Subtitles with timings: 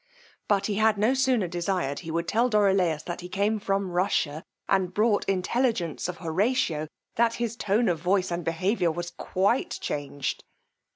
[0.47, 4.43] But he had no sooner desired he would tell Dorilaus that he came from Russia,
[4.67, 10.43] and brought intelligence of Horatio, than his tone of voice and behaviour was quite changed.